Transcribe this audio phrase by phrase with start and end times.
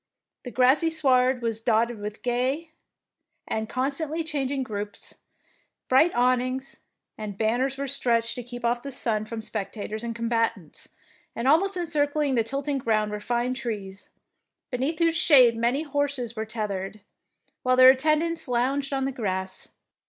[0.45, 2.71] The grassy sward was dotted with gay
[3.47, 5.19] and constantly changing groups,
[5.89, 6.79] bright awn ings
[7.19, 10.89] and banners were stretched to keep off the sun from spectators and combatants,
[11.35, 14.09] and almost encircling the tilting ground were fine trees,
[14.71, 17.01] beneath whose shade many horses were teth ered,
[17.61, 19.75] while their attendants lounged on the grass.